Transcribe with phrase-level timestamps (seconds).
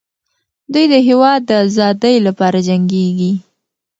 [0.73, 3.31] دوی د هېواد د ازادۍ لپاره جنګېږي.